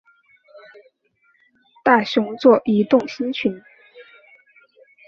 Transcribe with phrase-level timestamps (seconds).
[1.83, 3.61] 大熊座移动星群